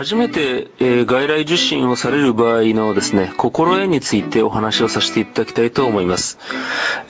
[0.00, 6.38] 初めて、えー、外来受診をされる場合のですね、心得についてお話をさせていただきたいと思います。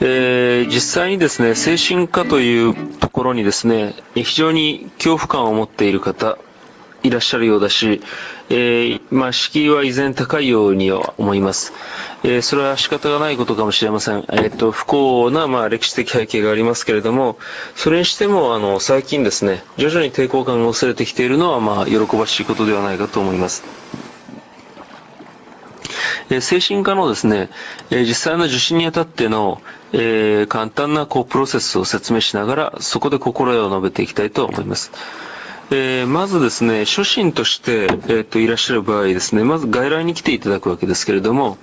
[0.01, 6.37] えー、実際にですね、精神科というところにですね、非常に恐怖感を持っている方、
[7.03, 8.01] いらっしゃるようだし、
[8.49, 11.73] えー、まあ、敷居は依然高いようには思います。
[12.23, 14.17] えー、それは仕方がないことかもしれません。
[14.17, 17.37] えっ、ー、と、不幸な、まあ、歴史的背景がありますけれども、
[17.75, 23.63] それにしても、あの、最近ですね、徐々に抵抗感が薄れてきているのは、まあ、喜ばしいことではないかと思います。
[26.33, 27.49] え精神科のですね、
[27.89, 34.91] え実際の受診にあたっての、え簡単なこうプロセスを説明しながら、そこで心得を述べていきたいと思います。
[35.73, 41.57] えー、まずですね、初心として、えー、といらっしゃる場合ですね、まず外来に来ていただくわけですけれども、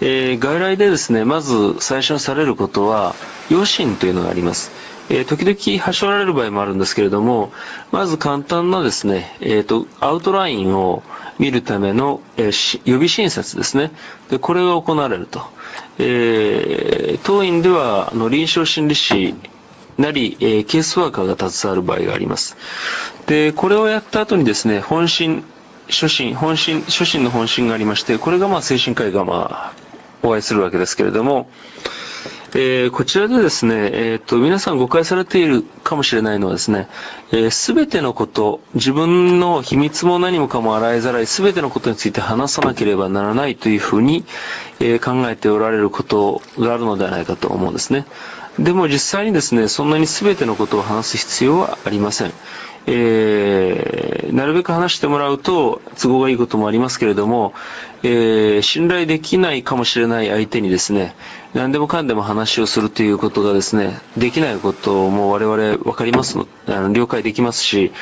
[0.00, 3.16] えー、外来でですね、まず最初にされることは、
[3.50, 4.70] 余震というのがあります。
[5.10, 7.52] えー、時々はしょられる場合もあるんですけれども、
[7.90, 11.02] まず簡単なですね、えっ、と、アウトラインを
[11.40, 13.90] 見るための、えー、予備診察ですね。
[14.30, 15.42] で、これが行われると。
[15.98, 19.34] えー、当院では、あの、臨床心理士
[19.98, 22.56] なり、えー、ケースワーカーが携わる場合があります。
[23.26, 25.44] で、これをやった後にですね、本心、
[25.88, 29.72] 初心、本心、初心の本心がありまして、これがまあ精神科医がまあ、
[30.22, 31.48] お会いするわけですけれども、
[32.54, 36.88] えー、こちらでですね、えー、と、皆さん誤解されているかもしれないのはですね、
[37.50, 44.26] す、え、べ、てのこと、自分の秘密も何もかも洗いざらい、すべてのことについて話さなければならないというふうに、
[44.80, 48.04] えー、考えておられることがあるのではないかと思うんですね。
[48.58, 52.32] でも実際にですね、そんなに全てのことを話す必要はありません。
[52.86, 57.54] えー、なるべく話してもらうと都合がいいこともありますけれども、
[58.02, 61.14] えー、信頼できないかもしれない相手にですね、
[61.54, 67.92] 何でもかんでも話をするということがですね、できないことも我々分かりますの、あの了解できますし、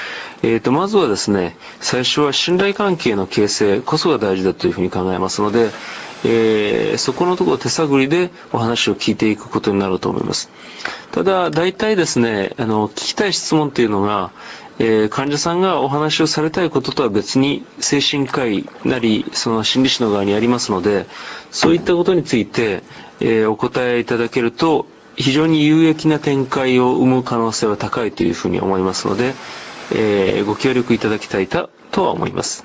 [0.42, 5.70] えーと、まずはですね、最初は信頼関係の形成こそが大事だというふうに考えますので、
[6.24, 10.50] えー、そこのところ手探りでお話を聞いていくことになると思います。
[11.12, 14.30] ただ、大体ですね、あの、聞きたい質問っていうのが、
[14.78, 21.06] えー、患者さんがお話をされたいこととは別に精神科医なり、その心理師の側にありますので、
[21.50, 22.82] そういったことについて、
[23.20, 29.34] えー、お答えいただけると、非常に有益な展開を生む可能性は高いというふうに思いますので、
[29.92, 32.64] えー、ご協力いただきたいとは思います。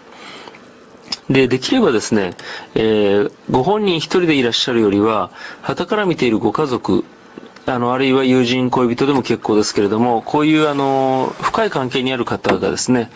[1.30, 2.34] で、できればですね、
[2.76, 5.32] えー、ご本人一人でいらっしゃるよりは、
[5.62, 7.04] 旗から見ているご家族、
[7.66, 13.10] あの、あるいは友人、恋人でも結構ですけれども、こういう、あの、深い関係にある方がですね、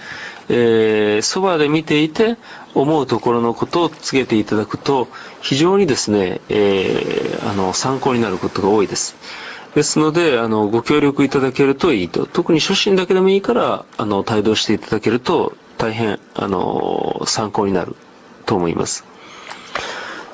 [0.49, 2.37] えー、そばで見ていて、
[2.75, 5.07] 思うところのことを告げていただくと、
[5.41, 9.15] 非常にですね、えー、あの、参考になることが多いです。
[9.75, 12.25] ですので、あの、ご協力いただけるといいと。
[12.25, 17.95] 特に初心だけでもいいから、あの、帯同していただけると、大変、あの、参考になる
[18.45, 19.05] と思います。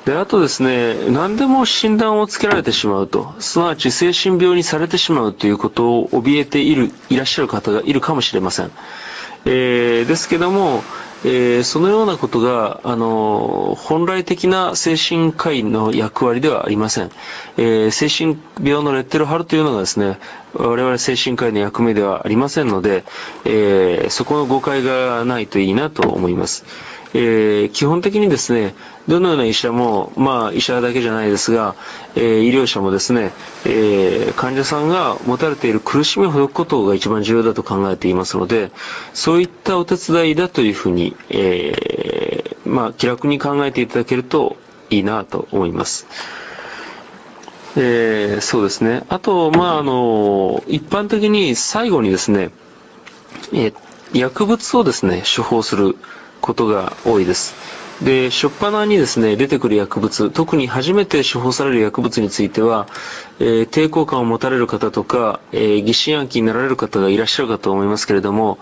[0.04, 8.72] で、あとですね、何でも診断をつけられてしまうと、すなわち精神病にされてしまうということを怯えている、いらっしゃる方がいるかもしれません。
[9.44, 10.82] えー、ですけども、
[11.24, 17.10] えー、そのようなことが、あの、本来的な精神科医の役割ではありません。
[17.56, 20.18] えー、精神病のレッテル貼るというのがですね、
[20.52, 23.04] 我々精神科医の役目ではありませんので、
[23.44, 26.64] えー、そこの誤解がないといいなと思います。
[27.14, 28.74] えー、基本的にですね、
[29.08, 31.74] どのような医者も、まあ医者だけじゃないですが、
[32.14, 33.32] えー、医療者もですね、
[33.64, 38.70] えー、患者さんが持たれている苦しみをほどくことが一番重要だと考えていますので、
[39.14, 44.56] そういったお手伝いだというふうに、えまあ気楽に考えていただけると
[44.90, 46.06] いいなと思います。
[47.76, 49.04] えそうですね。
[49.08, 52.50] あと、まああの、一般的に最後にですね、
[53.52, 53.72] え
[54.12, 55.96] 薬物をですね、処方する。
[56.40, 57.54] ことが多いです。
[58.02, 62.86] で、初っ端にですね、出てくる薬物、特に初めて処方される薬物については、
[63.40, 68.58] えー、抵抗感を持たれる方とか、えー、疑心暗鬼になられる方がいらっしゃるかと思いますけれども、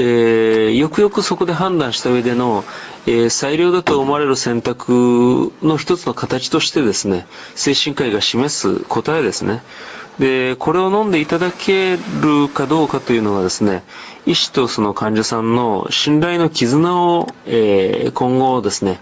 [0.00, 2.64] えー、よくよくそこで判断した上での、
[3.06, 9.62] え最良だと思われる選択の一つの形としてですね、精神科医が示す答えですね。
[10.20, 13.82] で、これを飲んでいただけるかどうかというのがですね、
[14.24, 19.00] 医師とその患者さんの信頼の絆を、えー、今後ですね、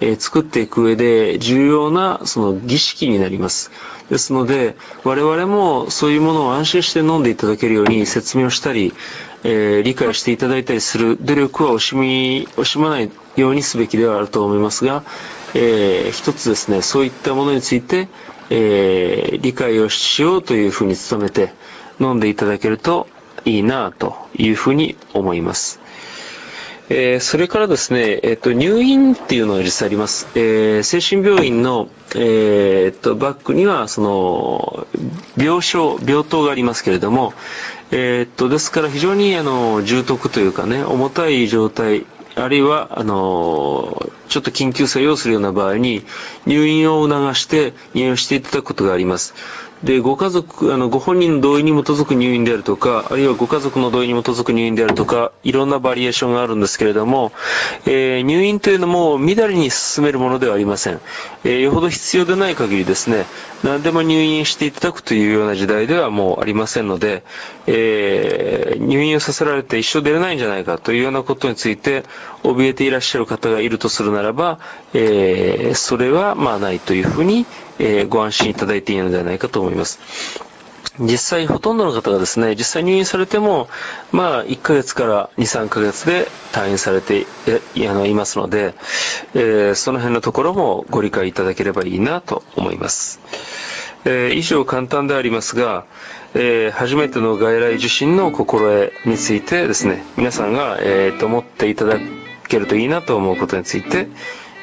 [0.00, 3.70] えー、作っていく上で重要なその儀式になります。
[4.10, 8.94] ですので、我々もそういうものを安心して飲んでいただけるように説明をしたり、
[9.42, 15.02] えー、理解していただいたりする努力は惜しみ、惜しまないようにすべきではあると思いますが、
[15.54, 18.08] えー、一つですね、そういったものについて、
[18.50, 21.52] えー、理解をしようというふうに努めて
[22.00, 23.08] 飲んでいただけると
[23.44, 25.80] いいなというふうに思います。
[26.88, 30.28] えー、それからですね、えっ、ー、と、入院っていうのが実際あります。
[30.36, 34.86] えー、精神病院の、えっと、バックには、その、
[35.36, 37.34] 病床、病棟がありますけれども、
[37.90, 42.06] えっと、ですから非常に、あの、重篤というかね、重たい状態、
[42.36, 46.04] あるいは、あの、ちょっと緊急作用するような場合に、
[46.46, 49.34] 入院を促して入院していただくことがあります。
[49.84, 57.32] で、ご家族、あの、ご本人の同意に基づく入院であるとか、あるいはご家族の同意に基づく入院であるとか、いろんなバリエーションがあるんですけれども、
[57.84, 61.00] えー、入院というのも乱れに進めるものではありません。
[61.44, 63.26] えー、よほど必要でない限りですね、
[63.64, 67.22] 何でも入院していただくというような時代ではもうありませんので、
[67.66, 72.04] えー、入院をさせられて一生出れないんじゃないかというようなことについて、
[72.42, 74.58] 怯えていらっしゃる方がいるとするならば、
[74.94, 77.44] えー、それはまあないというふうに、
[77.78, 80.00] えー、ご安心いただいていいのではないかと思います。
[80.98, 83.68] 実際ほとんどの方がですね、実際入院されても、
[84.12, 87.26] まあ、1ヶ月から2、3ヶ月で退院されて
[87.74, 88.74] いあのいますので、
[89.34, 93.20] えー、その辺のところもご理解いただければいいなと思います。
[94.04, 95.84] えー、以上簡単でありますが、
[96.34, 101.98] えー、初めての外来受診の心得についてですね、皆さんが、えー、と思っていただ
[102.48, 104.08] けるといいなと思うことについて、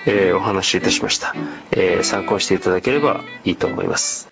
[0.05, 1.33] えー、お話しいたしました、
[1.71, 4.29] えー、参考していただければいいと思います。